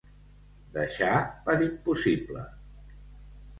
[0.77, 1.19] Deixar
[1.49, 2.49] per impossible.